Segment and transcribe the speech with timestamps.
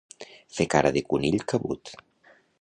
[0.59, 1.93] Fer cara de conill cabut.